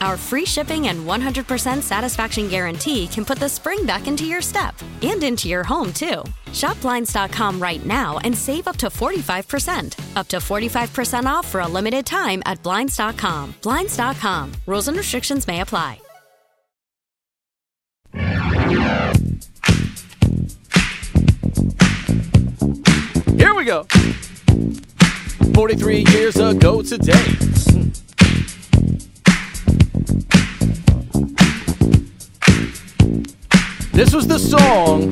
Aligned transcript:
Our 0.00 0.16
free 0.16 0.46
shipping 0.46 0.88
and 0.88 1.06
100% 1.06 1.82
satisfaction 1.82 2.48
guarantee 2.48 3.06
can 3.06 3.24
put 3.24 3.38
the 3.38 3.48
spring 3.48 3.84
back 3.84 4.06
into 4.06 4.24
your 4.24 4.40
step 4.40 4.74
and 5.02 5.22
into 5.22 5.48
your 5.48 5.62
home, 5.62 5.92
too. 5.92 6.24
Shop 6.52 6.80
Blinds.com 6.80 7.60
right 7.60 7.84
now 7.84 8.18
and 8.24 8.36
save 8.36 8.66
up 8.66 8.76
to 8.78 8.86
45%. 8.86 10.16
Up 10.16 10.26
to 10.28 10.38
45% 10.38 11.24
off 11.26 11.46
for 11.46 11.60
a 11.60 11.68
limited 11.68 12.06
time 12.06 12.42
at 12.46 12.62
Blinds.com. 12.62 13.54
Blinds.com. 13.62 14.52
Rules 14.66 14.88
and 14.88 14.96
restrictions 14.96 15.46
may 15.46 15.60
apply. 15.60 16.00
Here 23.36 23.54
we 23.54 23.64
go. 23.64 23.84
43 25.54 26.04
years 26.10 26.36
ago 26.36 26.82
today. 26.82 27.24
This 34.00 34.14
was 34.14 34.26
the 34.26 34.38
song 34.38 35.10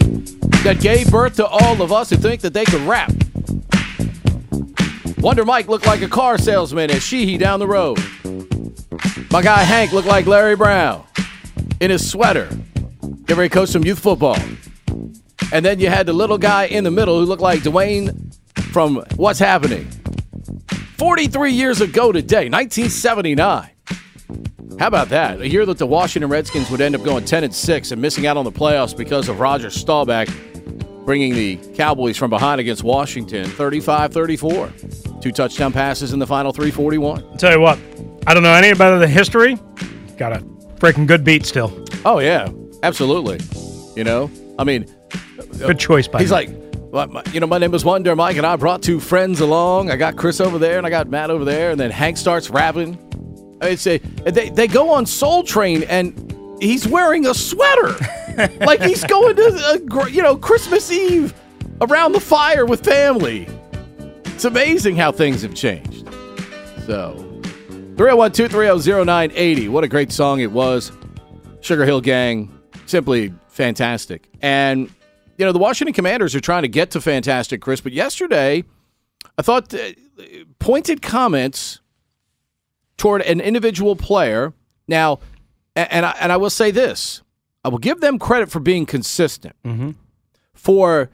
that 0.65 0.79
gave 0.81 1.11
birth 1.11 1.37
to 1.37 1.47
all 1.47 1.83
of 1.83 1.93
us 1.93 2.09
who 2.09 2.17
think 2.17 2.41
that 2.41 2.55
they 2.55 2.65
could 2.65 2.81
rap. 2.81 3.13
Wonder 5.19 5.45
Mike 5.45 5.69
looked 5.69 5.85
like 5.85 6.01
a 6.01 6.09
car 6.09 6.39
salesman 6.39 6.91
at 6.91 7.03
Sheehy 7.03 7.37
down 7.37 7.61
the 7.61 7.67
road. 7.67 7.99
My 9.31 9.43
guy 9.43 9.59
Hank 9.59 9.93
looked 9.93 10.09
like 10.09 10.25
Larry 10.25 10.57
Brown 10.57 11.05
in 11.83 11.91
his 11.91 12.11
sweater. 12.11 12.49
Get 13.27 13.37
ready 13.37 13.51
to 13.51 13.55
coach 13.55 13.69
some 13.69 13.85
youth 13.85 13.99
football. 13.99 14.39
And 15.53 15.63
then 15.63 15.81
you 15.81 15.91
had 15.91 16.07
the 16.07 16.15
little 16.15 16.39
guy 16.39 16.65
in 16.65 16.83
the 16.83 16.91
middle 16.91 17.21
who 17.21 17.27
looked 17.27 17.43
like 17.43 17.61
Dwayne 17.61 18.35
from 18.73 19.05
What's 19.17 19.39
Happening. 19.39 19.87
43 20.97 21.53
years 21.53 21.83
ago 21.83 22.11
today, 22.11 22.49
1979. 22.49 23.69
How 24.79 24.87
about 24.87 25.09
that? 25.09 25.41
A 25.41 25.49
year 25.49 25.67
that 25.67 25.79
the 25.79 25.87
Washington 25.87 26.31
Redskins 26.31 26.71
would 26.71 26.81
end 26.81 26.95
up 26.95 27.03
going 27.03 27.25
10 27.25 27.45
and 27.45 27.55
6 27.55 27.91
and 27.91 28.01
missing 28.01 28.27
out 28.27 28.37
on 28.37 28.45
the 28.45 28.53
playoffs 28.53 28.97
because 28.97 29.29
of 29.29 29.41
Roger 29.41 29.71
Staubach 29.71 30.29
bringing 31.05 31.35
the 31.35 31.57
Cowboys 31.75 32.17
from 32.17 32.31
behind 32.31 32.61
against 32.61 32.85
Washington 32.85 33.47
35 33.47 34.13
34. 34.13 34.73
Two 35.21 35.33
touchdown 35.33 35.73
passes 35.73 36.13
in 36.13 36.19
the 36.19 36.27
final 36.27 36.53
341. 36.53 37.39
Tell 37.39 37.53
you 37.53 37.61
what, 37.61 37.79
I 38.27 38.35
don't 38.35 38.43
know 38.43 38.53
any 38.53 38.69
about 38.69 38.99
the 38.99 39.09
history. 39.09 39.59
Got 40.17 40.35
a 40.35 40.41
freaking 40.77 41.07
good 41.07 41.25
beat 41.25 41.45
still. 41.45 41.85
Oh, 42.05 42.21
yeah, 42.21 42.49
absolutely. 42.83 43.41
You 43.97 44.05
know, 44.05 44.31
I 44.59 44.65
mean, 44.65 44.87
Good 45.59 45.71
uh, 45.71 45.75
choice 45.75 46.07
by 46.07 46.21
He's 46.21 46.31
like, 46.31 46.51
you 46.51 47.41
know, 47.41 47.47
my 47.47 47.59
name 47.59 47.75
is 47.75 47.85
Wonder 47.85 48.15
Mike, 48.15 48.37
and 48.37 48.47
I 48.47 48.55
brought 48.57 48.83
two 48.83 49.01
friends 49.01 49.41
along. 49.41 49.91
I 49.91 49.97
got 49.97 50.17
Chris 50.17 50.41
over 50.41 50.59
there, 50.59 50.79
and 50.79 50.87
I 50.87 50.91
got 50.91 51.09
Matt 51.09 51.31
over 51.31 51.45
there, 51.45 51.71
and 51.71 51.81
then 51.81 51.91
Hank 51.91 52.17
starts 52.17 52.49
rapping. 52.49 53.08
It's 53.63 53.87
a 53.87 53.99
they 53.99 54.51
they 54.51 54.67
go 54.67 54.91
on 54.91 55.07
Soul 55.07 55.43
Train, 55.43 55.83
and 55.85 56.57
he's 56.61 56.87
wearing 56.87 57.27
a 57.27 57.35
sweater, 57.35 57.95
like 58.61 58.83
he's 58.83 59.05
going 59.05 59.37
to 59.37 59.43
a, 59.43 60.11
you 60.11 60.23
know 60.23 60.37
Christmas 60.37 60.91
Eve 60.93 61.35
around 61.81 62.13
the 62.13 62.21
fire 62.21 62.65
with 62.65 62.85
family. 62.85 63.49
It's 64.27 64.45
amazing 64.45 64.97
how 64.97 65.11
things 65.11 65.43
have 65.43 65.55
changed. 65.55 66.07
So, 66.87 67.17
301 67.97 68.33
230 68.33 69.05
0980. 69.05 69.69
What 69.69 69.85
a 69.85 69.89
great 69.89 70.13
song 70.13 70.41
it 70.41 70.53
was. 70.53 70.93
Sugar 71.61 71.85
Hill 71.85 72.01
Gang, 72.01 72.57
simply 72.87 73.35
fantastic. 73.49 74.29
And, 74.41 74.89
you 75.37 75.45
know, 75.45 75.53
the 75.53 75.59
Washington 75.59 75.93
Commanders 75.93 76.35
are 76.37 76.41
trying 76.41 76.63
to 76.63 76.69
get 76.69 76.93
to 76.93 77.01
fantastic, 77.01 77.61
Chris, 77.61 77.81
but 77.81 77.93
yesterday, 77.93 78.63
I 79.37 79.43
thought 79.43 79.75
uh, 79.75 79.79
pointed 80.61 81.03
comments 81.03 81.81
toward 82.99 83.23
an 83.23 83.41
individual 83.41 83.97
player. 83.97 84.53
Now, 84.87 85.21
and 85.75 86.05
I, 86.05 86.15
and 86.21 86.31
I 86.31 86.37
will 86.37 86.51
say 86.51 86.71
this 86.71 87.23
I 87.65 87.69
will 87.69 87.79
give 87.79 88.01
them 88.01 88.19
credit 88.19 88.51
for 88.51 88.61
being 88.61 88.85
consistent. 88.85 89.57
Mm-hmm. 89.65 89.93
For 90.53 91.11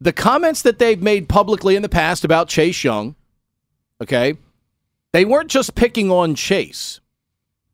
the 0.00 0.12
comments 0.12 0.62
that 0.62 0.78
they've 0.78 1.02
made 1.02 1.28
publicly 1.28 1.76
in 1.76 1.82
the 1.82 1.88
past 1.88 2.24
about 2.24 2.48
Chase 2.48 2.84
Young, 2.84 3.16
okay, 4.00 4.36
they 5.12 5.24
weren't 5.24 5.50
just 5.50 5.74
picking 5.74 6.10
on 6.10 6.34
Chase, 6.34 7.00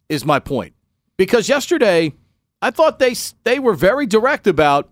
is 0.08 0.24
my 0.24 0.38
point. 0.38 0.74
Because 1.16 1.48
yesterday, 1.48 2.14
I 2.60 2.70
thought 2.70 2.98
they 2.98 3.14
they 3.44 3.58
were 3.58 3.74
very 3.74 4.06
direct 4.06 4.46
about 4.46 4.90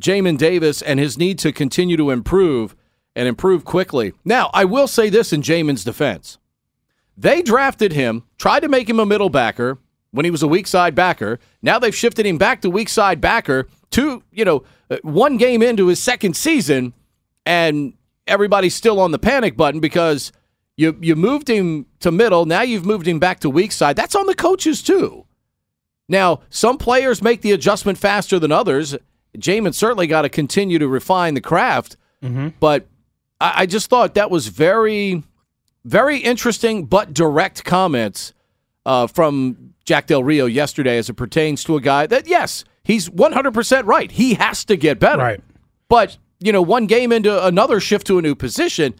Jamin 0.00 0.36
Davis 0.36 0.82
and 0.82 0.98
his 0.98 1.16
need 1.16 1.38
to 1.40 1.52
continue 1.52 1.96
to 1.96 2.10
improve 2.10 2.76
and 3.14 3.28
improve 3.28 3.64
quickly. 3.64 4.12
Now, 4.24 4.50
I 4.52 4.64
will 4.64 4.88
say 4.88 5.08
this 5.08 5.32
in 5.32 5.42
Jamin's 5.42 5.84
defense. 5.84 6.38
They 7.16 7.42
drafted 7.42 7.92
him, 7.92 8.24
tried 8.38 8.60
to 8.60 8.68
make 8.68 8.88
him 8.88 8.98
a 9.00 9.06
middle 9.06 9.28
backer 9.28 9.78
when 10.10 10.24
he 10.24 10.30
was 10.30 10.42
a 10.42 10.48
weak 10.48 10.66
side 10.66 10.94
backer. 10.94 11.38
Now 11.62 11.78
they've 11.78 11.94
shifted 11.94 12.26
him 12.26 12.38
back 12.38 12.62
to 12.62 12.70
weak 12.70 12.88
side 12.88 13.20
backer 13.20 13.68
two, 13.92 14.24
you 14.32 14.44
know, 14.44 14.64
uh, 14.90 14.96
one 15.02 15.36
game 15.36 15.62
into 15.62 15.86
his 15.86 16.02
second 16.02 16.36
season 16.36 16.92
and 17.46 17.92
everybody's 18.26 18.74
still 18.74 18.98
on 18.98 19.12
the 19.12 19.18
panic 19.18 19.56
button 19.56 19.80
because 19.80 20.32
you 20.76 20.96
you 21.00 21.14
moved 21.14 21.48
him 21.48 21.86
to 22.00 22.10
middle, 22.10 22.46
now 22.46 22.62
you've 22.62 22.86
moved 22.86 23.06
him 23.06 23.18
back 23.20 23.40
to 23.40 23.50
weak 23.50 23.70
side. 23.70 23.94
That's 23.94 24.14
on 24.14 24.26
the 24.26 24.34
coaches 24.34 24.82
too. 24.82 25.26
Now, 26.08 26.40
some 26.50 26.78
players 26.78 27.22
make 27.22 27.42
the 27.42 27.52
adjustment 27.52 27.98
faster 27.98 28.38
than 28.38 28.50
others. 28.50 28.96
Jamin 29.38 29.74
certainly 29.74 30.06
got 30.06 30.22
to 30.22 30.28
continue 30.28 30.78
to 30.78 30.88
refine 30.88 31.34
the 31.34 31.40
craft, 31.40 31.96
but 32.58 32.86
I, 33.40 33.62
I 33.62 33.66
just 33.66 33.88
thought 33.88 34.14
that 34.14 34.30
was 34.30 34.48
very, 34.48 35.22
very 35.84 36.18
interesting 36.18 36.86
but 36.86 37.12
direct 37.14 37.64
comments 37.64 38.32
uh, 38.86 39.06
from 39.06 39.74
Jack 39.84 40.06
Del 40.06 40.22
Rio 40.22 40.46
yesterday 40.46 40.98
as 40.98 41.08
it 41.08 41.14
pertains 41.14 41.64
to 41.64 41.76
a 41.76 41.80
guy 41.80 42.06
that, 42.06 42.26
yes, 42.26 42.64
he's 42.84 43.08
100% 43.08 43.84
right. 43.86 44.10
He 44.10 44.34
has 44.34 44.64
to 44.66 44.76
get 44.76 44.98
better. 44.98 45.22
Right. 45.22 45.40
But, 45.88 46.18
you 46.40 46.52
know, 46.52 46.62
one 46.62 46.86
game 46.86 47.12
into 47.12 47.44
another 47.44 47.80
shift 47.80 48.06
to 48.08 48.18
a 48.18 48.22
new 48.22 48.34
position 48.34 48.94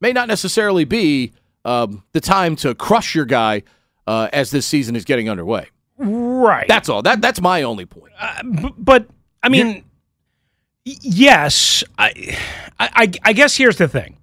may 0.00 0.12
not 0.12 0.28
necessarily 0.28 0.84
be 0.84 1.32
um, 1.64 2.02
the 2.12 2.20
time 2.20 2.56
to 2.56 2.74
crush 2.74 3.14
your 3.14 3.24
guy 3.24 3.62
uh, 4.06 4.28
as 4.32 4.50
this 4.50 4.66
season 4.66 4.96
is 4.96 5.04
getting 5.04 5.28
underway. 5.30 5.68
right. 5.98 6.66
That's 6.66 6.88
all. 6.88 7.02
That 7.02 7.20
That's 7.20 7.40
my 7.40 7.62
only 7.62 7.86
point. 7.86 8.12
B- 8.60 8.74
but 8.76 9.06
I 9.42 9.48
mean, 9.48 9.84
y- 10.84 10.96
yes. 11.02 11.84
I, 11.98 12.36
I, 12.80 13.12
I 13.22 13.32
guess 13.32 13.56
here's 13.56 13.76
the 13.76 13.86
thing. 13.88 14.16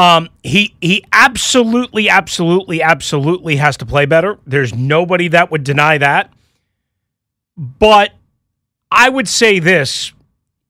Um, 0.00 0.30
he 0.42 0.74
he 0.80 1.04
absolutely, 1.12 2.08
absolutely, 2.08 2.80
absolutely 2.80 3.56
has 3.56 3.76
to 3.76 3.84
play 3.84 4.06
better. 4.06 4.38
There's 4.46 4.74
nobody 4.74 5.28
that 5.28 5.50
would 5.50 5.62
deny 5.62 5.98
that. 5.98 6.32
But 7.54 8.12
I 8.90 9.10
would 9.10 9.28
say 9.28 9.58
this: 9.58 10.14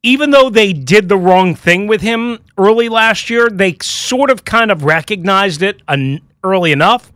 even 0.02 0.32
though 0.32 0.50
they 0.50 0.72
did 0.72 1.08
the 1.08 1.16
wrong 1.16 1.54
thing 1.54 1.86
with 1.86 2.00
him 2.00 2.40
early 2.58 2.88
last 2.88 3.30
year, 3.30 3.48
they 3.48 3.76
sort 3.80 4.30
of 4.30 4.44
kind 4.44 4.72
of 4.72 4.82
recognized 4.82 5.62
it 5.62 5.80
en- 5.86 6.22
early 6.42 6.72
enough 6.72 7.12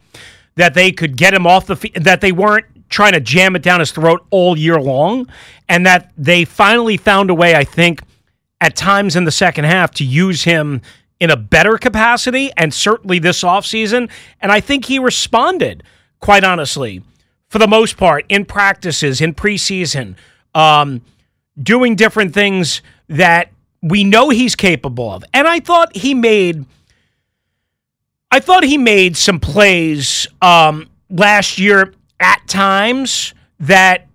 that 0.54 0.74
they 0.74 0.92
could 0.92 1.16
get 1.16 1.34
him 1.34 1.48
off 1.48 1.66
the 1.66 1.74
field, 1.74 1.96
that 2.04 2.20
they 2.20 2.30
weren't 2.30 2.66
trying 2.88 3.14
to 3.14 3.20
jam 3.20 3.56
it 3.56 3.62
down 3.62 3.80
his 3.80 3.90
throat 3.90 4.24
all 4.30 4.56
year 4.56 4.80
long, 4.80 5.26
and 5.68 5.84
that 5.84 6.12
they 6.16 6.44
finally 6.44 6.96
found 6.96 7.28
a 7.28 7.34
way, 7.34 7.56
I 7.56 7.64
think, 7.64 8.02
at 8.60 8.76
times 8.76 9.16
in 9.16 9.24
the 9.24 9.32
second 9.32 9.64
half 9.64 9.90
to 9.94 10.04
use 10.04 10.44
him 10.44 10.80
in 11.20 11.30
a 11.30 11.36
better 11.36 11.78
capacity, 11.78 12.50
and 12.56 12.74
certainly 12.74 13.18
this 13.18 13.42
offseason. 13.42 14.10
And 14.40 14.52
I 14.52 14.60
think 14.60 14.86
he 14.86 14.98
responded, 14.98 15.82
quite 16.20 16.44
honestly, 16.44 17.02
for 17.48 17.58
the 17.58 17.68
most 17.68 17.96
part, 17.96 18.24
in 18.28 18.44
practices, 18.44 19.20
in 19.20 19.34
preseason, 19.34 20.16
um, 20.54 21.02
doing 21.60 21.94
different 21.94 22.34
things 22.34 22.82
that 23.08 23.50
we 23.80 24.02
know 24.02 24.30
he's 24.30 24.56
capable 24.56 25.10
of. 25.10 25.24
And 25.32 25.46
I 25.46 25.60
thought 25.60 25.96
he 25.96 26.14
made. 26.14 26.64
I 28.30 28.40
thought 28.40 28.64
he 28.64 28.78
made 28.78 29.16
some 29.16 29.38
plays 29.38 30.26
um, 30.42 30.88
last 31.08 31.58
year 31.58 31.94
at 32.18 32.48
times 32.48 33.32
that 33.60 34.08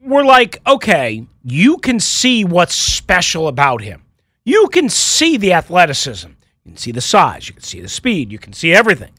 were 0.00 0.24
like, 0.24 0.60
okay, 0.66 1.24
you 1.44 1.78
can 1.78 2.00
see 2.00 2.44
what's 2.44 2.74
special 2.74 3.46
about 3.46 3.82
him. 3.82 4.02
You 4.48 4.68
can 4.68 4.88
see 4.88 5.36
the 5.36 5.52
athleticism. 5.52 6.28
You 6.64 6.72
can 6.72 6.76
see 6.78 6.90
the 6.90 7.02
size. 7.02 7.48
You 7.48 7.54
can 7.54 7.62
see 7.62 7.82
the 7.82 7.88
speed. 7.88 8.32
You 8.32 8.38
can 8.38 8.54
see 8.54 8.72
everything. 8.72 9.10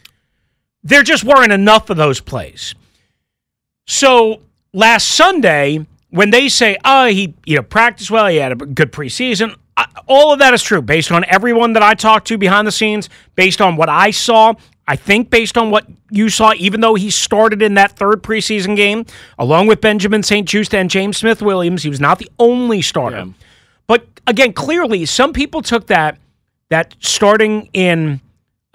There 0.81 1.03
just 1.03 1.23
weren't 1.23 1.51
enough 1.51 1.91
of 1.91 1.97
those 1.97 2.19
plays. 2.19 2.73
So 3.85 4.41
last 4.73 5.07
Sunday, 5.07 5.85
when 6.09 6.31
they 6.31 6.49
say, 6.49 6.77
oh, 6.83 7.05
he 7.05 7.35
you 7.45 7.57
know 7.57 7.61
practiced 7.61 8.09
well, 8.09 8.25
he 8.25 8.37
had 8.37 8.53
a 8.53 8.55
good 8.55 8.91
preseason, 8.91 9.55
all 10.07 10.33
of 10.33 10.39
that 10.39 10.55
is 10.55 10.63
true 10.63 10.81
based 10.81 11.11
on 11.11 11.23
everyone 11.25 11.73
that 11.73 11.83
I 11.83 11.93
talked 11.93 12.27
to 12.29 12.37
behind 12.39 12.65
the 12.65 12.71
scenes, 12.71 13.07
based 13.35 13.61
on 13.61 13.75
what 13.75 13.87
I 13.87 14.09
saw. 14.09 14.55
I 14.87 14.95
think 14.95 15.29
based 15.29 15.59
on 15.59 15.69
what 15.69 15.85
you 16.09 16.29
saw, 16.29 16.53
even 16.57 16.81
though 16.81 16.95
he 16.95 17.11
started 17.11 17.61
in 17.61 17.75
that 17.75 17.91
third 17.91 18.23
preseason 18.23 18.75
game, 18.75 19.05
along 19.37 19.67
with 19.67 19.79
Benjamin 19.79 20.23
St-Juste 20.23 20.73
and 20.73 20.89
James 20.89 21.17
Smith 21.17 21.43
Williams, 21.43 21.83
he 21.83 21.89
was 21.89 21.99
not 21.99 22.17
the 22.17 22.31
only 22.39 22.81
starter. 22.81 23.17
Yeah. 23.17 23.33
But 23.89 24.05
again, 24.27 24.53
clearly, 24.53 25.07
some 25.07 25.33
people 25.33 25.63
took 25.63 25.87
that 25.87 26.19
that 26.69 26.95
starting 26.99 27.69
in 27.73 28.21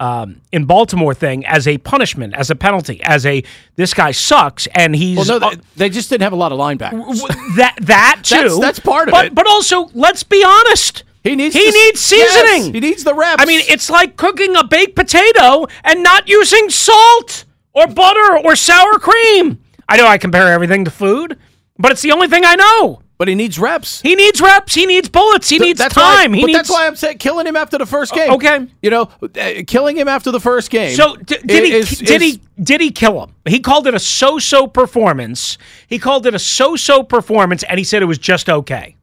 um, 0.01 0.41
in 0.51 0.65
Baltimore 0.65 1.13
thing 1.13 1.45
as 1.45 1.69
a 1.69 1.77
punishment, 1.77 2.35
as 2.35 2.49
a 2.49 2.55
penalty, 2.55 3.01
as 3.01 3.25
a 3.25 3.41
this 3.77 3.93
guy 3.93 4.11
sucks, 4.11 4.67
and 4.75 4.93
he's 4.93 5.17
well. 5.17 5.39
No, 5.39 5.51
they, 5.51 5.61
they 5.77 5.89
just 5.89 6.09
didn't 6.09 6.23
have 6.23 6.33
a 6.33 6.35
lot 6.35 6.51
of 6.51 6.59
linebackers. 6.59 7.21
That 7.55 7.77
that 7.83 8.19
too. 8.23 8.35
that's, 8.35 8.59
that's 8.59 8.79
part 8.79 9.07
of 9.07 9.13
but, 9.13 9.27
it. 9.27 9.35
But 9.35 9.47
also, 9.47 9.89
let's 9.93 10.23
be 10.23 10.43
honest. 10.45 11.05
He 11.23 11.33
needs 11.37 11.55
he 11.55 11.71
needs 11.71 12.01
seasoning. 12.01 12.65
Yes, 12.65 12.73
he 12.73 12.79
needs 12.81 13.03
the 13.05 13.13
reps. 13.15 13.41
I 13.41 13.45
mean, 13.45 13.61
it's 13.69 13.89
like 13.89 14.17
cooking 14.17 14.57
a 14.57 14.65
baked 14.65 14.97
potato 14.97 15.65
and 15.85 16.03
not 16.03 16.27
using 16.27 16.69
salt 16.69 17.45
or 17.73 17.87
butter 17.87 18.39
or 18.43 18.57
sour 18.57 18.99
cream. 18.99 19.59
I 19.87 19.95
know 19.95 20.07
I 20.07 20.17
compare 20.17 20.51
everything 20.51 20.83
to 20.83 20.91
food, 20.91 21.39
but 21.79 21.93
it's 21.93 22.01
the 22.01 22.11
only 22.11 22.27
thing 22.27 22.43
I 22.43 22.55
know. 22.55 23.01
But 23.17 23.29
he 23.29 23.35
needs 23.35 23.57
reps. 23.57 24.01
He 24.01 24.15
needs 24.15 24.41
reps. 24.41 24.73
He 24.73 24.85
needs 24.85 25.07
bullets. 25.07 25.47
He 25.47 25.57
needs 25.57 25.79
time. 25.79 26.31
Why, 26.31 26.35
he 26.35 26.41
but 26.41 26.47
needs. 26.47 26.57
That's 26.59 26.69
why 26.69 26.85
I'm 26.85 26.97
saying 26.97 27.17
killing 27.17 27.47
him 27.47 27.55
after 27.55 27.77
the 27.77 27.85
first 27.85 28.13
game. 28.13 28.31
Okay, 28.31 28.67
you 28.81 28.89
know, 28.89 29.09
uh, 29.21 29.63
killing 29.65 29.95
him 29.95 30.09
after 30.09 30.31
the 30.31 30.39
first 30.39 30.69
game. 30.69 30.95
So 30.95 31.15
d- 31.15 31.37
did 31.45 31.63
he? 31.63 31.73
Is, 31.73 31.97
did 31.99 32.21
is, 32.21 32.33
he? 32.33 32.41
Did 32.61 32.81
he 32.81 32.91
kill 32.91 33.23
him? 33.23 33.35
He 33.47 33.59
called 33.59 33.87
it 33.87 33.93
a 33.93 33.99
so-so 33.99 34.67
performance. 34.67 35.57
He 35.87 35.97
called 35.97 36.25
it 36.25 36.35
a 36.35 36.39
so-so 36.39 37.03
performance, 37.03 37.63
and 37.63 37.77
he 37.77 37.83
said 37.85 38.01
it 38.01 38.05
was 38.05 38.17
just 38.17 38.49
okay. 38.49 38.97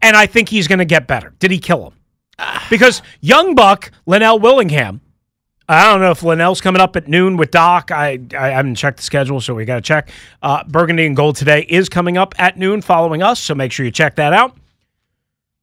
And 0.00 0.16
I 0.16 0.26
think 0.26 0.48
he's 0.48 0.66
going 0.66 0.80
to 0.80 0.84
get 0.84 1.06
better. 1.06 1.32
Did 1.38 1.52
he 1.52 1.58
kill 1.58 1.86
him? 1.86 1.94
because 2.70 3.02
young 3.20 3.54
buck 3.54 3.90
Linnell 4.06 4.38
Willingham. 4.38 5.00
I 5.72 5.90
don't 5.90 6.00
know 6.00 6.10
if 6.10 6.22
Linnell's 6.22 6.60
coming 6.60 6.82
up 6.82 6.96
at 6.96 7.08
noon 7.08 7.36
with 7.36 7.50
Doc. 7.50 7.90
I, 7.90 8.18
I 8.36 8.48
haven't 8.48 8.74
checked 8.74 8.98
the 8.98 9.02
schedule, 9.02 9.40
so 9.40 9.54
we 9.54 9.64
got 9.64 9.76
to 9.76 9.80
check. 9.80 10.10
Uh, 10.42 10.64
Burgundy 10.64 11.06
and 11.06 11.16
Gold 11.16 11.36
today 11.36 11.66
is 11.68 11.88
coming 11.88 12.18
up 12.18 12.34
at 12.38 12.58
noon 12.58 12.82
following 12.82 13.22
us, 13.22 13.40
so 13.40 13.54
make 13.54 13.72
sure 13.72 13.86
you 13.86 13.92
check 13.92 14.16
that 14.16 14.32
out. 14.32 14.56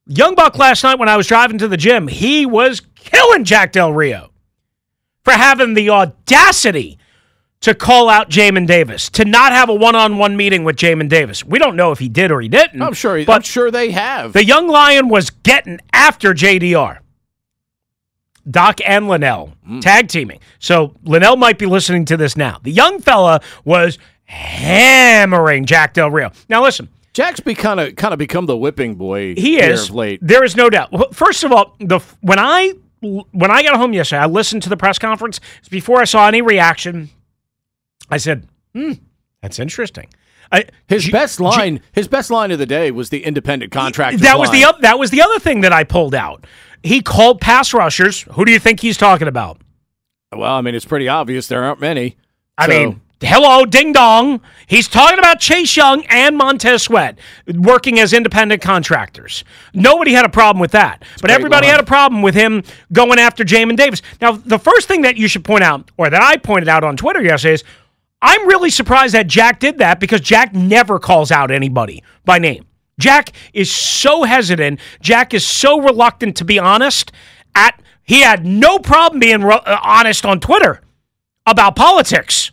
Young 0.07 0.33
Buck 0.33 0.57
last 0.57 0.83
night 0.83 0.97
when 0.97 1.09
I 1.09 1.15
was 1.15 1.27
driving 1.27 1.59
to 1.59 1.67
the 1.67 1.77
gym, 1.77 2.07
he 2.07 2.47
was 2.47 2.81
killing 2.95 3.44
Jack 3.44 3.71
Del 3.71 3.94
Rio 3.94 4.31
for 5.23 5.33
having 5.33 5.75
the 5.75 5.91
audacity 5.91 6.97
to 7.61 7.75
call 7.75 8.09
out 8.09 8.29
Jamin 8.29 8.65
Davis, 8.65 9.09
to 9.11 9.25
not 9.25 9.51
have 9.51 9.69
a 9.69 9.73
one-on-one 9.73 10.35
meeting 10.35 10.63
with 10.63 10.77
Jamin 10.77 11.09
Davis. 11.09 11.44
We 11.45 11.59
don't 11.59 11.75
know 11.75 11.91
if 11.91 12.00
he 12.00 12.07
did 12.07 12.31
or 12.31 12.39
he 12.41 12.47
didn't. 12.47 12.81
I'm 12.81 12.94
sure. 12.94 13.17
He, 13.17 13.25
but 13.25 13.35
I'm 13.35 13.41
sure 13.41 13.69
they 13.69 13.91
have. 13.91 14.33
The 14.33 14.45
young 14.45 14.67
lion 14.67 15.09
was 15.09 15.29
getting 15.29 15.79
after 15.91 16.33
JDR. 16.33 17.00
Doc 18.49 18.79
and 18.85 19.07
Linnell 19.07 19.53
mm. 19.67 19.81
tag 19.81 20.07
teaming. 20.07 20.39
So 20.59 20.95
Linnell 21.03 21.35
might 21.35 21.57
be 21.57 21.65
listening 21.65 22.05
to 22.05 22.17
this 22.17 22.35
now. 22.35 22.59
The 22.63 22.71
young 22.71 22.99
fella 22.99 23.41
was 23.63 23.97
hammering 24.25 25.65
Jack 25.65 25.93
Del 25.93 26.11
Rio. 26.11 26.31
Now 26.49 26.63
listen. 26.63 26.89
Jack's 27.13 27.39
be 27.39 27.55
kind 27.55 27.79
of 27.79 27.95
kind 27.95 28.13
of 28.13 28.19
become 28.19 28.45
the 28.45 28.55
whipping 28.55 28.95
boy. 28.95 29.33
He 29.35 29.59
is 29.59 29.89
late. 29.89 30.19
There 30.21 30.43
is 30.43 30.55
no 30.55 30.69
doubt. 30.69 31.13
First 31.13 31.43
of 31.43 31.51
all, 31.51 31.75
the 31.79 31.99
when 32.21 32.39
I 32.39 32.73
when 33.01 33.51
I 33.51 33.63
got 33.63 33.77
home 33.77 33.93
yesterday, 33.93 34.21
I 34.21 34.25
listened 34.27 34.63
to 34.63 34.69
the 34.69 34.77
press 34.77 34.99
conference 34.99 35.39
before 35.69 35.99
I 35.99 36.03
saw 36.03 36.27
any 36.27 36.41
reaction. 36.41 37.09
I 38.09 38.17
said, 38.17 38.47
"Hmm, 38.73 38.93
that's 39.41 39.59
interesting." 39.59 40.07
I, 40.51 40.65
his 40.87 41.05
G- 41.05 41.11
best 41.11 41.39
line, 41.39 41.77
G- 41.77 41.83
his 41.93 42.07
best 42.07 42.31
line 42.31 42.51
of 42.51 42.59
the 42.59 42.65
day 42.65 42.91
was 42.91 43.09
the 43.09 43.23
independent 43.23 43.71
contractor. 43.71 44.17
That 44.17 44.37
line. 44.37 44.39
was 44.39 44.51
the 44.51 44.75
that 44.81 44.99
was 44.99 45.11
the 45.11 45.21
other 45.21 45.39
thing 45.39 45.61
that 45.61 45.73
I 45.73 45.83
pulled 45.83 46.15
out. 46.15 46.45
He 46.83 47.01
called 47.01 47.41
pass 47.41 47.73
rushers. 47.73 48.21
Who 48.33 48.45
do 48.45 48.51
you 48.51 48.59
think 48.59 48.79
he's 48.79 48.97
talking 48.97 49.27
about? 49.27 49.59
Well, 50.35 50.53
I 50.53 50.61
mean, 50.61 50.75
it's 50.75 50.85
pretty 50.85 51.07
obvious 51.07 51.47
there 51.47 51.63
aren't 51.63 51.81
many. 51.81 52.15
I 52.57 52.67
so. 52.67 52.71
mean, 52.71 53.01
hello, 53.21 53.65
ding 53.65 53.93
dong. 53.93 54.41
He's 54.67 54.87
talking 54.87 55.17
about 55.17 55.39
Chase 55.39 55.75
Young 55.75 56.05
and 56.05 56.37
Montez 56.37 56.83
Sweat 56.83 57.17
working 57.47 57.99
as 57.99 58.13
independent 58.13 58.61
contractors. 58.61 59.43
Nobody 59.73 60.11
had 60.13 60.25
a 60.25 60.29
problem 60.29 60.61
with 60.61 60.71
that, 60.71 61.03
it's 61.13 61.21
but 61.21 61.31
everybody 61.31 61.65
line. 61.65 61.75
had 61.75 61.81
a 61.81 61.85
problem 61.85 62.21
with 62.21 62.35
him 62.35 62.63
going 62.91 63.19
after 63.19 63.43
Jamin 63.43 63.75
Davis. 63.75 64.01
Now, 64.21 64.33
the 64.33 64.59
first 64.59 64.87
thing 64.87 65.01
that 65.01 65.17
you 65.17 65.27
should 65.27 65.43
point 65.43 65.63
out, 65.63 65.89
or 65.97 66.09
that 66.09 66.21
I 66.21 66.37
pointed 66.37 66.69
out 66.69 66.83
on 66.83 66.95
Twitter 66.95 67.21
yesterday, 67.21 67.55
is 67.55 67.63
I'm 68.21 68.47
really 68.47 68.69
surprised 68.69 69.13
that 69.15 69.27
Jack 69.27 69.59
did 69.59 69.79
that 69.79 69.99
because 69.99 70.21
Jack 70.21 70.53
never 70.53 70.99
calls 70.99 71.31
out 71.31 71.51
anybody 71.51 72.03
by 72.25 72.37
name. 72.37 72.65
Jack 72.99 73.31
is 73.53 73.71
so 73.71 74.23
hesitant. 74.23 74.79
Jack 75.01 75.33
is 75.33 75.47
so 75.47 75.81
reluctant 75.81 76.37
to 76.37 76.45
be 76.45 76.59
honest. 76.59 77.11
At 77.55 77.81
he 78.03 78.21
had 78.21 78.45
no 78.45 78.77
problem 78.77 79.19
being 79.19 79.41
ro- 79.41 79.57
uh, 79.57 79.79
honest 79.81 80.25
on 80.25 80.39
Twitter 80.39 80.81
about 81.45 81.75
politics 81.75 82.51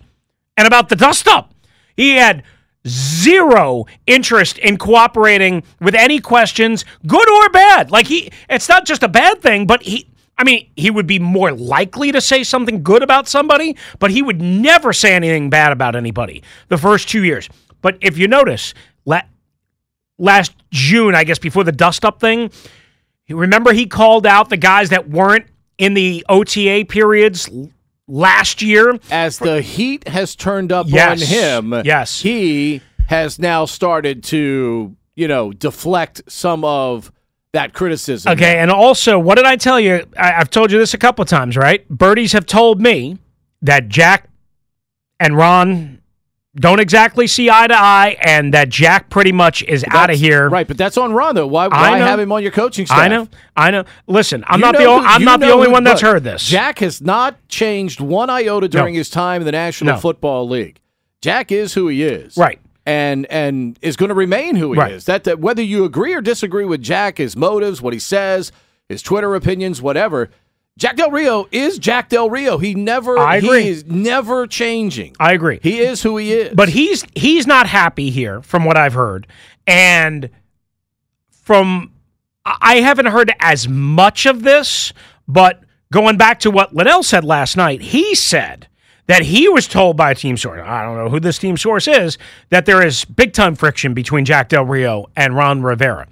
and 0.57 0.67
about 0.67 0.89
the 0.89 0.97
dust 0.97 1.29
up. 1.29 1.53
He 1.97 2.13
had 2.17 2.43
zero 2.87 3.87
interest 4.07 4.59
in 4.59 4.77
cooperating 4.77 5.63
with 5.81 5.95
any 5.95 6.21
questions, 6.21 6.85
good 7.07 7.29
or 7.29 7.49
bad. 7.51 7.91
Like 7.91 8.07
he, 8.07 8.31
it's 8.49 8.69
not 8.69 8.87
just 8.87 9.03
a 9.03 9.09
bad 9.09 9.43
thing, 9.43 9.67
but 9.67 9.83
he. 9.83 10.09
I 10.39 10.45
mean, 10.45 10.69
he 10.77 10.91
would 10.91 11.07
be 11.07 11.19
more 11.19 11.51
likely 11.51 12.13
to 12.13 12.21
say 12.21 12.45
something 12.45 12.83
good 12.83 13.03
about 13.03 13.27
somebody, 13.27 13.75
but 13.99 14.11
he 14.11 14.21
would 14.21 14.43
never 14.43 14.93
say 14.93 15.15
anything 15.15 15.49
bad 15.49 15.73
about 15.73 15.97
anybody 15.97 16.43
the 16.69 16.77
first 16.77 17.09
two 17.09 17.25
years. 17.25 17.49
But 17.81 17.97
if 18.03 18.19
you 18.19 18.29
notice, 18.29 18.75
let 19.07 19.31
last 20.19 20.55
June, 20.71 21.15
I 21.15 21.25
guess, 21.25 21.39
before 21.39 21.65
the 21.65 21.73
dust 21.73 22.05
up 22.05 22.21
thing. 22.21 22.51
Remember, 23.29 23.73
he 23.73 23.87
called 23.87 24.27
out 24.27 24.51
the 24.51 24.57
guys 24.57 24.91
that 24.91 25.09
weren't 25.09 25.47
in 25.79 25.95
the 25.95 26.25
OTA 26.29 26.87
periods 26.89 27.49
last 28.07 28.63
year. 28.63 28.99
As 29.11 29.39
the 29.39 29.61
heat 29.63 30.09
has 30.09 30.37
turned 30.37 30.73
up 30.73 30.87
yes. 30.89 31.23
on 31.23 31.73
him, 31.73 31.85
yes, 31.85 32.21
he 32.21 32.81
has 33.09 33.39
now 33.39 33.65
started 33.65 34.23
to, 34.25 34.97
you 35.15 35.29
know, 35.29 35.53
deflect 35.53 36.23
some 36.29 36.65
of 36.65 37.13
that 37.53 37.73
criticism. 37.73 38.33
Okay, 38.33 38.59
and 38.59 38.71
also, 38.71 39.19
what 39.19 39.37
did 39.37 39.47
I 39.47 39.57
tell 39.57 39.81
you? 39.81 40.07
I, 40.17 40.33
have 40.33 40.51
told 40.51 40.71
you 40.71 40.79
this 40.79 40.95
a 40.95 40.99
couple 40.99 41.25
times, 41.25 41.57
right? 41.57 41.89
Birdies 41.89 42.33
have 42.33 42.47
told 42.47 42.81
me 42.81 43.19
that 43.63 43.89
Jack 43.89 44.29
and 45.19 45.37
Ron 45.37 46.01
don't 46.59 46.81
exactly 46.81 47.27
see 47.27 47.51
eye 47.51 47.67
to 47.67 47.75
eye, 47.75 48.17
and 48.21 48.55
that 48.55 48.69
Jack 48.71 49.11
pretty 49.11 49.33
much 49.33 49.63
is 49.63 49.85
out 49.91 50.11
of 50.11 50.19
here. 50.19 50.49
Right, 50.49 50.67
but 50.67 50.79
that's 50.79 50.97
on 50.97 51.13
Ron 51.13 51.35
though. 51.35 51.47
Why, 51.47 51.69
why 51.69 51.99
have 51.99 52.19
him 52.19 52.33
on 52.33 52.43
your 52.43 52.53
coaching 52.53 52.87
staff? 52.87 52.99
I 52.99 53.09
know, 53.09 53.29
I 53.57 53.71
know. 53.71 53.85
Listen, 54.07 54.43
I'm 54.47 54.61
you 54.61 54.67
not 54.67 54.77
the 54.77 54.85
only, 54.85 55.07
I'm 55.07 55.25
not 55.25 55.41
the 55.41 55.51
only 55.51 55.67
who, 55.67 55.73
one 55.73 55.85
that's 55.85 56.01
heard 56.01 56.25
this. 56.25 56.47
Jack 56.47 56.79
has 56.79 57.01
not 57.01 57.47
changed 57.49 58.01
one 58.01 58.31
iota 58.31 58.69
during 58.69 58.95
no. 58.95 58.99
his 58.99 59.11
time 59.11 59.43
in 59.43 59.47
the 59.47 59.53
National 59.53 59.95
no. 59.95 60.01
Football 60.01 60.49
League. 60.49 60.81
Jack 61.21 61.53
is 61.53 61.75
who 61.75 61.89
he 61.89 62.03
is. 62.03 62.37
Right. 62.37 62.59
And 62.85 63.27
and 63.27 63.79
is 63.83 63.97
going 63.97 64.11
to 64.11 64.15
remain 64.15 64.55
who 64.55 64.73
he 64.73 64.79
right. 64.79 64.93
is. 64.93 65.07
That, 65.07 65.25
that 65.25 65.41
whether 65.41 65.63
you 65.63 65.85
agree 65.85 66.15
or 66.15 66.21
disagree 66.21 66.65
with 66.65 66.83
Jack, 66.83 67.19
his 67.19 67.37
motives, 67.37 67.83
what 67.83 67.93
he 67.93 67.99
says, 67.99 68.53
his 68.89 69.03
Twitter 69.03 69.35
opinions, 69.35 69.83
whatever, 69.83 70.31
Jack 70.79 70.97
Del 70.97 71.11
Rio 71.11 71.47
is 71.51 71.79
Jack 71.79 72.11
Del 72.11 72.29
Rio. 72.29 72.59
He 72.59 72.75
never 72.75 73.19
I 73.19 73.37
agree. 73.37 73.63
he 73.63 73.69
is 73.71 73.87
never 73.87 74.47
changing. 74.47 75.17
I 75.19 75.33
agree. 75.33 75.59
He 75.63 75.79
is 75.79 76.03
who 76.03 76.19
he 76.19 76.33
is. 76.33 76.55
But 76.55 76.69
he's 76.69 77.05
he's 77.15 77.47
not 77.47 77.67
happy 77.67 78.11
here 78.11 78.43
from 78.43 78.65
what 78.65 78.77
I've 78.77 78.93
heard. 78.93 79.27
And 79.67 80.29
from 81.31 81.93
I 82.45 82.77
haven't 82.77 83.07
heard 83.07 83.33
as 83.41 83.67
much 83.69 84.27
of 84.27 84.43
this, 84.43 84.93
but 85.27 85.63
going 85.93 86.17
back 86.17 86.41
to 86.41 86.51
what 86.51 86.75
Linnell 86.75 87.03
said 87.03 87.25
last 87.25 87.57
night, 87.57 87.81
he 87.81 88.15
said 88.15 88.69
that 89.07 89.23
he 89.23 89.49
was 89.49 89.67
told 89.67 89.97
by 89.97 90.11
a 90.11 90.15
team 90.15 90.37
source, 90.37 90.61
I 90.65 90.83
don't 90.83 90.97
know 90.97 91.09
who 91.09 91.21
this 91.21 91.39
team 91.39 91.57
source 91.57 91.89
is, 91.89 92.19
that 92.51 92.67
there 92.67 92.85
is 92.87 93.05
big 93.05 93.33
time 93.33 93.55
friction 93.55 93.95
between 93.95 94.25
Jack 94.25 94.51
Del 94.51 94.65
Rio 94.65 95.07
and 95.17 95.35
Ron 95.35 95.63
Rivera. 95.63 96.07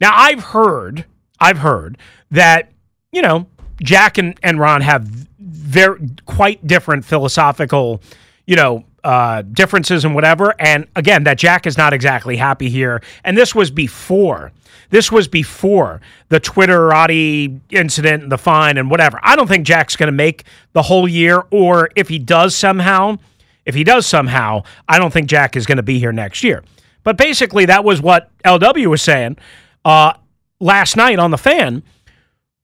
Now, 0.00 0.12
I've 0.14 0.42
heard, 0.42 1.04
I've 1.38 1.58
heard 1.58 1.98
that, 2.30 2.72
you 3.12 3.22
know, 3.22 3.46
Jack 3.82 4.18
and, 4.18 4.38
and 4.42 4.58
Ron 4.58 4.80
have 4.82 5.04
very 5.38 6.08
quite 6.26 6.66
different 6.66 7.04
philosophical, 7.04 8.00
you 8.46 8.56
know, 8.56 8.84
uh, 9.04 9.42
differences 9.42 10.04
and 10.04 10.14
whatever. 10.14 10.54
And 10.58 10.86
again, 10.96 11.24
that 11.24 11.38
Jack 11.38 11.66
is 11.66 11.76
not 11.76 11.92
exactly 11.92 12.36
happy 12.36 12.68
here. 12.68 13.02
And 13.24 13.36
this 13.36 13.54
was 13.54 13.70
before. 13.70 14.52
This 14.90 15.10
was 15.12 15.28
before 15.28 16.00
the 16.28 16.40
Twitterati 16.40 17.60
incident, 17.70 18.24
and 18.24 18.32
the 18.32 18.38
fine, 18.38 18.76
and 18.76 18.90
whatever. 18.90 19.20
I 19.22 19.36
don't 19.36 19.46
think 19.46 19.64
Jack's 19.64 19.96
going 19.96 20.08
to 20.08 20.12
make 20.12 20.44
the 20.72 20.82
whole 20.82 21.08
year, 21.08 21.44
or 21.50 21.90
if 21.94 22.08
he 22.08 22.18
does 22.18 22.56
somehow, 22.56 23.18
if 23.64 23.74
he 23.74 23.84
does 23.84 24.06
somehow, 24.06 24.64
I 24.88 24.98
don't 24.98 25.12
think 25.12 25.28
Jack 25.28 25.56
is 25.56 25.64
going 25.64 25.76
to 25.76 25.82
be 25.82 26.00
here 26.00 26.12
next 26.12 26.42
year. 26.42 26.64
But 27.04 27.16
basically, 27.16 27.66
that 27.66 27.84
was 27.84 28.02
what 28.02 28.30
LW 28.44 28.86
was 28.88 29.00
saying 29.00 29.36
uh, 29.84 30.14
last 30.58 30.96
night 30.96 31.18
on 31.18 31.30
the 31.30 31.38
fan 31.38 31.84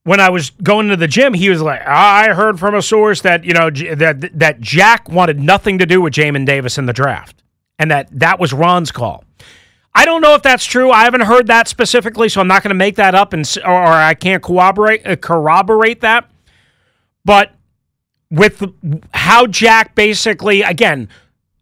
when 0.07 0.21
I 0.21 0.31
was 0.31 0.51
going 0.63 0.87
to 0.87 0.97
the 0.97 1.09
gym, 1.09 1.35
he 1.35 1.49
was 1.49 1.61
like, 1.61 1.83
"I 1.85 2.33
heard 2.33 2.61
from 2.61 2.77
a 2.77 2.81
source 2.81 3.23
that 3.23 3.45
you 3.45 3.53
know 3.53 3.71
that 3.71 4.31
that 4.39 4.61
Jack 4.61 5.09
wanted 5.09 5.41
nothing 5.41 5.79
to 5.79 5.87
do 5.87 6.01
with 6.01 6.15
Jamin 6.15 6.47
Davis 6.47 6.79
in 6.79 6.87
the 6.87 6.93
draft, 6.93 7.43
and 7.77 7.91
that 7.91 8.09
that 8.13 8.39
was 8.39 8.53
Ron's 8.53 8.93
call." 8.93 9.25
I 9.97 10.05
don't 10.05 10.21
know 10.21 10.35
if 10.35 10.43
that's 10.43 10.65
true. 10.65 10.93
I 10.93 11.03
haven't 11.03 11.23
heard 11.23 11.49
that 11.49 11.67
specifically, 11.67 12.29
so 12.29 12.41
I'm 12.41 12.47
not 12.47 12.63
going 12.63 12.69
to 12.69 12.77
make 12.77 12.95
that 12.97 13.17
up, 13.17 13.33
and 13.33 13.45
or, 13.65 13.75
I 13.75 14.15
can't 14.15 14.45
corroborate 14.45 15.05
uh, 15.05 15.17
corroborate 15.17 16.03
that. 16.03 16.31
But 17.25 17.51
with 18.31 18.63
how 19.13 19.49
Jack 19.49 19.97
basically, 19.97 20.63
again, 20.63 21.09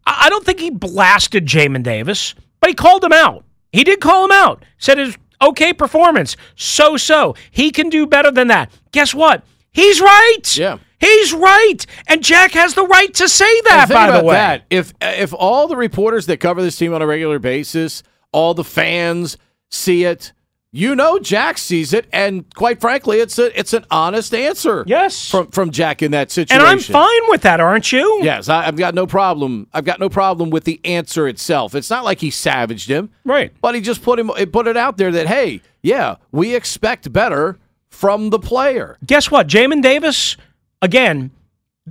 I 0.05 0.29
don't 0.29 0.45
think 0.45 0.59
he 0.59 0.69
blasted 0.69 1.47
Jamin 1.47 1.81
Davis, 1.81 2.35
but 2.59 2.69
he 2.69 2.75
called 2.75 3.03
him 3.03 3.13
out. 3.13 3.43
He 3.71 3.83
did 3.83 4.01
call 4.01 4.25
him 4.25 4.31
out. 4.31 4.63
Said 4.77 4.99
his 4.99 5.17
okay 5.49 5.73
performance, 5.73 6.35
so 6.55 6.97
so. 6.97 7.35
He 7.51 7.71
can 7.71 7.89
do 7.89 8.05
better 8.05 8.31
than 8.31 8.47
that. 8.47 8.71
Guess 8.91 9.13
what? 9.13 9.43
He's 9.71 9.99
right. 9.99 10.57
Yeah. 10.57 10.77
He's 10.97 11.33
right, 11.33 11.85
and 12.07 12.23
Jack 12.23 12.53
has 12.53 12.73
the 12.73 12.85
right 12.85 13.13
to 13.15 13.27
say 13.27 13.61
that. 13.65 13.89
By 13.89 14.17
the 14.17 14.25
way, 14.25 14.33
that, 14.33 14.63
if 14.69 14.93
if 15.01 15.33
all 15.33 15.67
the 15.67 15.75
reporters 15.75 16.25
that 16.27 16.39
cover 16.39 16.61
this 16.61 16.77
team 16.77 16.93
on 16.93 17.01
a 17.01 17.05
regular 17.05 17.37
basis, 17.37 18.01
all 18.31 18.53
the 18.53 18.63
fans 18.63 19.37
see 19.69 20.05
it, 20.05 20.31
you 20.75 20.93
know 20.93 21.19
Jack 21.19 21.57
sees 21.57 21.93
it, 21.93 22.05
and 22.11 22.53
quite 22.53 22.81
frankly, 22.81 23.19
it's 23.19 23.39
a 23.39 23.57
it's 23.57 23.71
an 23.71 23.85
honest 23.89 24.33
answer. 24.33 24.83
Yes, 24.85 25.29
from 25.29 25.47
from 25.47 25.71
Jack 25.71 26.01
in 26.01 26.11
that 26.11 26.31
situation, 26.31 26.61
and 26.61 26.67
I'm 26.67 26.79
fine 26.79 27.29
with 27.29 27.43
that, 27.43 27.61
aren't 27.61 27.93
you? 27.93 28.19
Yes, 28.21 28.49
I, 28.49 28.63
have 28.63 28.75
got 28.75 28.93
no 28.93 29.07
problem. 29.07 29.67
I've 29.73 29.85
got 29.85 30.01
no 30.01 30.09
problem 30.09 30.49
with 30.49 30.65
the 30.65 30.81
answer 30.83 31.29
itself. 31.29 31.75
It's 31.75 31.89
not 31.89 32.03
like 32.03 32.19
he 32.19 32.29
savaged 32.29 32.89
him, 32.89 33.09
right? 33.23 33.53
But 33.61 33.75
he 33.75 33.81
just 33.81 34.03
put 34.03 34.19
him 34.19 34.27
put 34.27 34.67
it 34.67 34.75
out 34.75 34.97
there 34.97 35.11
that 35.13 35.27
hey, 35.27 35.61
yeah, 35.81 36.17
we 36.33 36.53
expect 36.53 37.13
better 37.13 37.57
from 37.89 38.29
the 38.29 38.39
player. 38.39 38.97
Guess 39.05 39.31
what, 39.31 39.47
Jamin 39.47 39.81
Davis 39.81 40.35
again, 40.81 41.31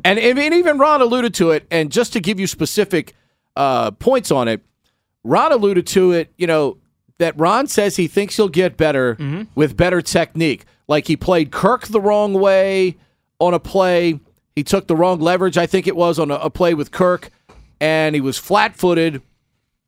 and, 0.04 0.18
and 0.18 0.38
even 0.38 0.76
Ron 0.76 1.00
alluded 1.00 1.32
to 1.34 1.52
it. 1.52 1.66
And 1.70 1.90
just 1.90 2.12
to 2.12 2.20
give 2.20 2.38
you 2.38 2.46
specific 2.46 3.14
uh, 3.56 3.92
points 3.92 4.30
on 4.30 4.46
it, 4.46 4.60
Ron 5.22 5.52
alluded 5.52 5.86
to 5.88 6.12
it. 6.12 6.32
You 6.36 6.46
know, 6.46 6.76
that 7.18 7.38
Ron 7.38 7.66
says 7.66 7.96
he 7.96 8.06
thinks 8.06 8.36
he'll 8.36 8.48
get 8.48 8.76
better 8.76 9.14
mm-hmm. 9.14 9.42
with 9.54 9.76
better 9.76 10.02
technique. 10.02 10.64
Like 10.88 11.06
he 11.06 11.16
played 11.16 11.50
Kirk 11.50 11.86
the 11.86 12.00
wrong 12.00 12.34
way 12.34 12.96
on 13.38 13.54
a 13.54 13.60
play. 13.60 14.20
He 14.56 14.62
took 14.62 14.86
the 14.86 14.96
wrong 14.96 15.20
leverage, 15.20 15.56
I 15.56 15.66
think 15.66 15.86
it 15.86 15.96
was, 15.96 16.18
on 16.18 16.30
a, 16.30 16.34
a 16.34 16.50
play 16.50 16.74
with 16.74 16.90
Kirk, 16.90 17.30
and 17.80 18.14
he 18.14 18.20
was 18.20 18.38
flat 18.38 18.76
footed, 18.76 19.22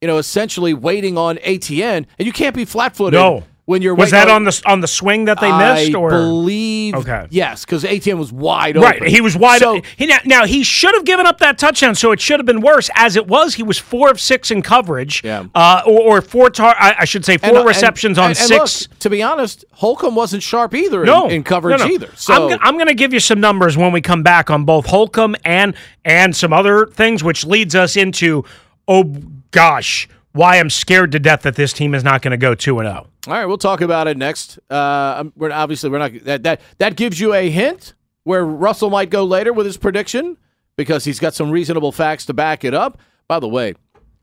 you 0.01 0.09
know, 0.09 0.19
essentially 0.19 0.75
waiting 0.75 1.17
on 1.19 1.39
Etienne. 1.43 2.07
And 2.19 2.27
you 2.27 2.33
can't 2.33 2.55
be 2.55 2.65
flat 2.65 2.97
footed. 2.97 3.19
No 3.19 3.45
when 3.67 3.83
you're 3.83 3.97
was 3.97 4.13
that 4.13 4.31
on 4.31 4.45
the 4.45 4.63
on 4.65 4.81
the 4.81 4.87
swing 4.87 5.25
that 5.25 5.41
they 5.41 5.51
missed? 5.51 5.95
I 5.95 5.99
or 5.99 6.11
believe 6.11 6.95
okay. 6.95 7.27
yes, 7.31 7.65
because 7.65 7.85
Etienne 7.85 8.19
was 8.19 8.33
wide 8.33 8.77
open. 8.77 9.01
Right, 9.01 9.09
he 9.09 9.21
was 9.21 9.37
wide. 9.37 9.61
So, 9.61 9.77
open. 9.77 9.91
He, 9.97 10.07
now, 10.07 10.19
now 10.25 10.47
he 10.47 10.63
should 10.63 10.95
have 10.95 11.05
given 11.05 11.27
up 11.27 11.39
that 11.39 11.59
touchdown, 11.59 11.97
so 11.97 12.13
it 12.13 12.21
should 12.21 12.39
have 12.39 12.47
been 12.47 12.61
worse. 12.61 12.89
As 12.95 13.17
it 13.17 13.27
was, 13.27 13.57
he 13.57 13.65
was 13.65 13.77
four 13.77 14.09
of 14.09 14.21
six 14.21 14.53
in 14.53 14.63
coverage. 14.63 15.23
Yeah, 15.25 15.47
uh, 15.55 15.83
or, 15.85 16.19
or, 16.19 16.23
four. 16.23 16.49
Tar- 16.49 16.77
I, 16.79 16.95
I, 17.01 17.05
should 17.05 17.25
say 17.25 17.39
four 17.39 17.59
and, 17.59 17.67
receptions 17.67 18.19
and, 18.19 18.25
on 18.25 18.31
and, 18.31 18.39
six. 18.39 18.89
Look, 18.89 18.99
to 19.01 19.11
be 19.11 19.21
honest, 19.21 19.65
Holcomb 19.73 20.15
wasn't 20.15 20.45
sharp 20.45 20.73
either 20.73 21.05
no, 21.05 21.27
in, 21.27 21.33
in 21.33 21.43
coverage 21.43 21.81
no, 21.81 21.87
no. 21.87 21.93
either. 21.93 22.11
So 22.15 22.53
I'm, 22.53 22.59
I'm 22.63 22.75
going 22.75 22.87
to 22.87 22.95
give 22.95 23.13
you 23.13 23.21
some 23.21 23.41
numbers 23.41 23.77
when 23.77 23.91
we 23.91 24.01
come 24.01 24.23
back 24.23 24.49
on 24.49 24.65
both 24.65 24.87
Holcomb 24.87 25.35
and 25.45 25.75
and 26.05 26.37
some 26.37 26.53
other 26.53 26.87
things, 26.87 27.25
which 27.25 27.45
leads 27.45 27.75
us 27.75 27.97
into 27.97 28.45
oh 28.87 29.03
gosh 29.51 30.09
why 30.37 30.59
I'm 30.59 30.71
scared 30.71 31.13
to 31.13 31.19
death 31.19 31.43
that 31.43 31.57
this 31.57 31.73
team 31.73 31.95
is 31.95 32.05
not 32.05 32.23
going 32.23 32.33
to 32.33 32.37
go 32.37 32.55
2 32.55 32.79
and 32.79 32.89
0. 32.89 33.07
All 33.27 33.33
right, 33.33 33.47
we'll 33.47 33.59
talk 33.59 33.81
about 33.81 34.07
it 34.07 34.17
next. 34.17 34.59
Uh, 34.71 35.25
we're 35.35 35.51
obviously 35.51 35.91
we're 35.91 35.99
not 35.99 36.13
that 36.25 36.43
that 36.45 36.61
that 36.79 36.97
gives 36.97 37.19
you 37.19 37.35
a 37.35 37.51
hint 37.51 37.95
where 38.25 38.45
Russell 38.45 38.91
might 38.91 39.11
go 39.11 39.25
later 39.25 39.53
with 39.53 39.67
his 39.67 39.77
prediction 39.77 40.37
because 40.77 41.05
he's 41.05 41.19
got 41.19 41.35
some 41.35 41.51
reasonable 41.51 41.93
facts 41.93 42.27
to 42.27 42.35
back 42.35 42.65
it 42.65 42.75
up. 42.75 42.99
By 43.29 43.41
the 43.41 43.49
way, 43.49 43.75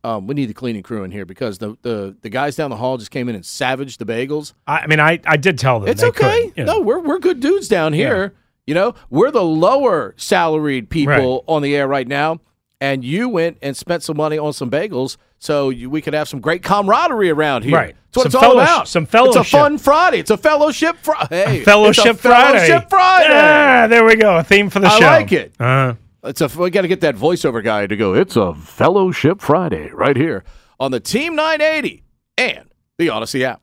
um, 0.04 0.28
we 0.28 0.36
need 0.36 0.48
the 0.48 0.54
cleaning 0.54 0.84
crew 0.84 1.04
in 1.04 1.12
here 1.12 1.26
because 1.26 1.58
the, 1.58 1.78
the, 1.82 2.16
the 2.22 2.30
guys 2.30 2.56
down 2.56 2.70
the 2.70 2.76
hall 2.76 2.98
just 2.98 3.12
came 3.12 3.30
in 3.30 3.36
and 3.36 3.46
savaged 3.46 4.00
the 4.00 4.06
bagels. 4.06 4.54
I, 4.68 4.86
mean, 4.88 5.00
I, 5.00 5.20
I 5.26 5.38
did 5.38 5.58
tell 5.58 5.80
them 5.80 5.90
it's 5.90 6.04
okay. 6.04 6.48
Could, 6.50 6.58
you 6.58 6.66
know. 6.66 6.74
No, 6.74 6.82
we're 6.82 7.00
we're 7.00 7.20
good 7.20 7.40
dudes 7.40 7.68
down 7.68 7.94
here. 7.94 8.24
Yeah. 8.24 8.40
You 8.66 8.74
know, 8.76 8.96
we're 9.10 9.32
the 9.32 9.44
lower 9.44 10.14
salaried 10.18 10.90
people 10.90 11.14
right. 11.16 11.44
on 11.48 11.62
the 11.62 11.76
air 11.76 11.86
right 11.86 12.08
now, 12.08 12.40
and 12.84 13.02
you 13.02 13.30
went 13.30 13.58
and 13.62 13.78
spent 13.78 14.04
some 14.04 14.18
money 14.18 14.38
on 14.38 14.52
some 14.52 14.70
bagels 14.70 15.16
so 15.40 15.70
you, 15.70 15.90
we 15.90 16.02
could 16.02 16.14
have 16.14 16.28
some 16.28 16.42
great 16.42 16.64
camaraderie 16.64 17.30
around 17.30 17.64
here. 17.64 17.74
Right. 17.74 17.96
That's 18.12 18.26
what 18.26 18.32
some 18.34 18.40
it's 18.42 18.50
all 18.50 18.60
about. 18.60 18.88
Some 18.90 19.06
fellowship. 19.06 19.42
It's 19.42 19.54
a 19.54 19.58
fun 19.58 19.78
Friday. 19.78 20.20
It's 20.20 20.32
a 20.32 20.38
fellowship 20.38 20.98
Friday. 20.98 21.46
Hey, 21.46 21.64
fellowship 21.64 22.18
Friday. 22.18 22.68
Fellowship 22.68 22.90
Friday. 22.90 23.34
Ah, 23.34 23.88
there 23.88 24.04
we 24.04 24.18
go. 24.18 24.38
A 24.38 24.44
theme 24.44 24.70
for 24.70 24.82
the 24.82 24.88
I 24.88 25.00
show. 25.00 25.06
I 25.06 25.18
like 25.18 25.32
it. 25.32 25.54
Uh-huh. 25.58 25.96
It's 26.26 26.42
a. 26.42 26.48
We 26.48 26.70
got 26.72 26.82
to 26.82 26.90
get 26.90 27.00
that 27.02 27.16
voiceover 27.16 27.64
guy 27.64 27.88
to 27.88 27.96
go. 27.96 28.14
It's 28.14 28.36
a 28.36 28.54
Fellowship 28.54 29.40
Friday 29.40 29.90
right 29.94 30.18
here 30.18 30.44
on 30.78 30.92
the 30.92 31.00
Team 31.00 31.36
980 31.36 32.04
and 32.38 32.70
the 32.98 33.08
Audacy 33.08 33.44
app. 33.44 33.62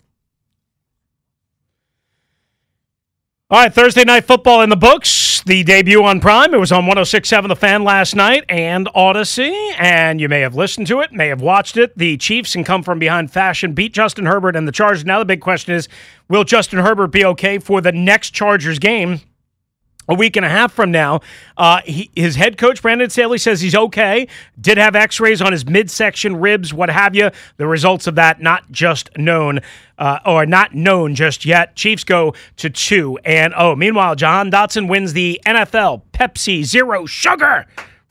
All 3.53 3.59
right, 3.59 3.75
Thursday 3.75 4.05
night 4.05 4.27
football 4.27 4.63
in 4.63 4.71
the 4.71 4.77
books. 4.77 5.43
The 5.45 5.65
debut 5.65 6.05
on 6.05 6.21
Prime. 6.21 6.55
It 6.55 6.61
was 6.61 6.71
on 6.71 6.87
1067 6.87 7.49
The 7.49 7.57
Fan 7.57 7.83
last 7.83 8.15
night 8.15 8.45
and 8.49 8.87
Audacy, 8.95 9.53
and 9.77 10.21
you 10.21 10.29
may 10.29 10.39
have 10.39 10.55
listened 10.55 10.87
to 10.87 11.01
it, 11.01 11.13
may 11.13 11.27
have 11.27 11.41
watched 11.41 11.77
it. 11.77 11.99
The 11.99 12.17
Chiefs 12.17 12.55
and 12.55 12.65
come 12.65 12.85
from 12.85 13.01
behind 13.01 13.33
fashion 13.33 13.73
beat 13.73 13.93
Justin 13.93 14.27
Herbert 14.27 14.55
and 14.55 14.69
the 14.69 14.73
Chargers. 14.73 15.05
Now 15.05 15.19
the 15.19 15.25
big 15.25 15.41
question 15.41 15.75
is, 15.75 15.89
will 16.29 16.45
Justin 16.45 16.79
Herbert 16.79 17.09
be 17.09 17.25
okay 17.25 17.59
for 17.59 17.81
the 17.81 17.91
next 17.91 18.31
Chargers 18.31 18.79
game? 18.79 19.21
A 20.11 20.15
week 20.15 20.35
and 20.35 20.45
a 20.45 20.49
half 20.49 20.73
from 20.73 20.91
now. 20.91 21.21
Uh, 21.57 21.83
he, 21.85 22.11
his 22.17 22.35
head 22.35 22.59
coach, 22.59 22.83
Brandon 22.83 23.09
Staley, 23.09 23.39
says 23.39 23.61
he's 23.61 23.77
okay. 23.77 24.27
Did 24.61 24.77
have 24.77 24.97
x 24.97 25.21
rays 25.21 25.41
on 25.41 25.53
his 25.53 25.65
midsection, 25.65 26.35
ribs, 26.35 26.75
what 26.75 26.91
have 26.91 27.15
you. 27.15 27.31
The 27.59 27.69
results 27.69 28.09
of 28.09 28.17
that 28.17 28.43
not 28.43 28.73
just 28.73 29.17
known, 29.17 29.61
uh, 29.99 30.19
or 30.27 30.47
not 30.47 30.75
known 30.75 31.15
just 31.15 31.45
yet. 31.45 31.77
Chiefs 31.77 32.03
go 32.03 32.35
to 32.57 32.69
2 32.69 33.21
and 33.25 33.55
oh. 33.57 33.77
Meanwhile, 33.77 34.17
Jahan 34.17 34.51
Dotson 34.51 34.89
wins 34.89 35.13
the 35.13 35.41
NFL 35.47 36.03
Pepsi 36.13 36.65
Zero 36.65 37.07
Sugar 37.07 37.67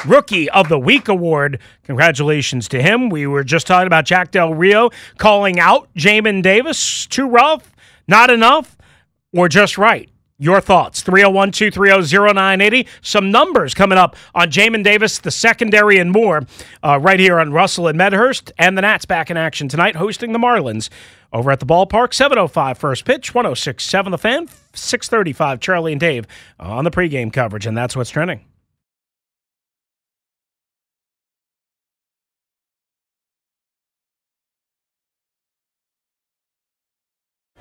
Rookie 0.05 0.49
of 0.51 0.69
the 0.69 0.79
Week 0.79 1.09
award. 1.09 1.59
Congratulations 1.83 2.69
to 2.69 2.81
him. 2.81 3.09
We 3.09 3.27
were 3.27 3.43
just 3.43 3.67
talking 3.67 3.87
about 3.87 4.05
Jack 4.05 4.31
Del 4.31 4.53
Rio 4.53 4.89
calling 5.17 5.59
out 5.59 5.93
Jamin 5.95 6.41
Davis. 6.43 7.05
Too 7.07 7.27
rough, 7.27 7.75
not 8.07 8.29
enough, 8.29 8.77
or 9.33 9.49
just 9.49 9.77
right. 9.77 10.09
Your 10.41 10.61
thoughts, 10.61 11.01
301 11.01 11.51
230 11.51 12.17
0980. 12.17 12.87
Some 13.01 13.29
numbers 13.29 13.73
coming 13.73 13.97
up 13.97 14.15
on 14.33 14.49
Jamin 14.49 14.85
Davis, 14.85 15.19
the 15.19 15.31
secondary, 15.31 15.97
and 15.97 16.11
more 16.11 16.43
uh, 16.81 16.97
right 17.01 17.19
here 17.19 17.41
on 17.41 17.51
Russell 17.51 17.89
and 17.89 17.97
Medhurst. 17.97 18.53
And 18.57 18.77
the 18.77 18.81
Nats 18.81 19.03
back 19.03 19.29
in 19.29 19.35
action 19.35 19.67
tonight, 19.67 19.97
hosting 19.97 20.31
the 20.31 20.39
Marlins 20.39 20.87
over 21.33 21.51
at 21.51 21.59
the 21.59 21.65
ballpark. 21.65 22.13
705 22.13 22.77
first 22.77 23.03
pitch, 23.03 23.33
1067 23.33 24.11
the 24.11 24.17
fan, 24.17 24.47
635 24.73 25.59
Charlie 25.59 25.91
and 25.91 25.99
Dave 25.99 26.25
on 26.57 26.85
the 26.85 26.91
pregame 26.91 27.33
coverage. 27.33 27.65
And 27.65 27.77
that's 27.77 27.97
what's 27.97 28.09
trending. 28.09 28.45